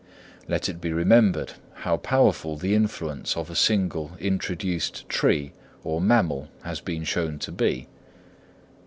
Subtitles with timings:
[0.47, 5.51] Let it be remembered how powerful the influence of a single introduced tree
[5.83, 7.87] or mammal has been shown to be.